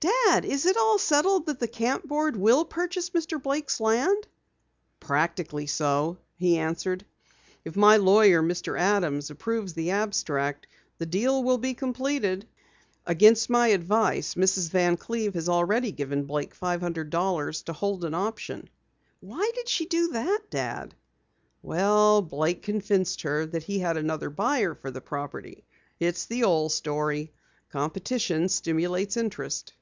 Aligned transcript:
"Dad, 0.00 0.44
is 0.44 0.64
it 0.64 0.76
all 0.76 0.96
settled 0.96 1.46
that 1.46 1.58
the 1.58 1.66
camp 1.66 2.06
board 2.06 2.36
will 2.36 2.64
purchase 2.64 3.10
Mr. 3.10 3.42
Blake's 3.42 3.80
land?" 3.80 4.28
"Practically 5.00 5.66
so," 5.66 6.18
he 6.36 6.56
answered. 6.56 7.04
"If 7.64 7.74
my 7.74 7.96
lawyer, 7.96 8.40
Mr. 8.40 8.78
Adams, 8.78 9.28
approves 9.28 9.74
the 9.74 9.90
abstract, 9.90 10.68
the 10.98 11.06
deal 11.06 11.42
will 11.42 11.58
be 11.58 11.74
completed. 11.74 12.46
Against 13.06 13.50
my 13.50 13.68
advice 13.68 14.34
Mrs. 14.34 14.70
Van 14.70 14.96
Cleve 14.96 15.34
already 15.48 15.88
has 15.88 15.96
given 15.96 16.24
Blake 16.26 16.54
five 16.54 16.80
hundred 16.80 17.10
dollars 17.10 17.62
to 17.62 17.72
hold 17.72 18.04
an 18.04 18.14
option." 18.14 18.70
"Why 19.18 19.50
did 19.56 19.68
she 19.68 19.86
do 19.86 20.12
that, 20.12 20.48
Dad?" 20.48 20.94
"Well, 21.60 22.22
Blake 22.22 22.62
convinced 22.62 23.22
her 23.22 23.48
he 23.52 23.80
had 23.80 23.96
another 23.96 24.30
buyer 24.30 24.76
for 24.76 24.92
the 24.92 25.00
property. 25.00 25.64
It's 25.98 26.26
the 26.26 26.44
old 26.44 26.70
story. 26.70 27.32
Competition 27.72 28.48
stimulates 28.48 29.16
interest." 29.16 29.72